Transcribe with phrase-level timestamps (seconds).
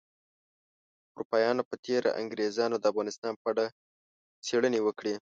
[1.13, 3.65] اروپایانو په تیره انګریزانو د افغانستان په اړه
[4.45, 5.15] څیړنې وکړې